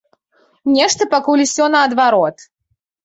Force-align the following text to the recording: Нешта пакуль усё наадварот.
Нешта 0.77 1.07
пакуль 1.13 1.43
усё 1.45 1.67
наадварот. 1.75 2.35